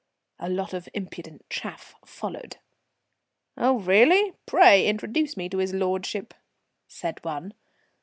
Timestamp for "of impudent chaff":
0.73-1.93